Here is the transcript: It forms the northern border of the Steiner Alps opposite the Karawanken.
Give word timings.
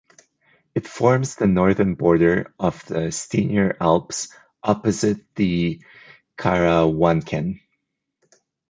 It 0.73 0.87
forms 0.87 1.35
the 1.35 1.45
northern 1.45 1.93
border 1.93 2.51
of 2.59 2.83
the 2.87 3.11
Steiner 3.11 3.77
Alps 3.79 4.29
opposite 4.63 5.19
the 5.35 5.83
Karawanken. 6.39 7.59